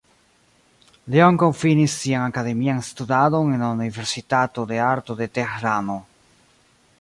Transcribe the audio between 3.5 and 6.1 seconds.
en la universitato de arto de Tehrano.